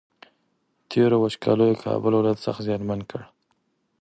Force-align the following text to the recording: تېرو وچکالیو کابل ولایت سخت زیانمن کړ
تېرو 0.89 1.17
وچکالیو 1.23 1.79
کابل 1.83 2.13
ولایت 2.15 2.37
سخت 2.45 2.61
زیانمن 2.65 2.99
کړ 3.09 3.21